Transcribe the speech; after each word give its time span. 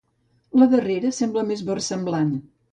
La 0.61 0.67
darrera 0.71 1.13
sembla 1.19 1.45
més 1.53 1.63
versemblant. 1.71 2.37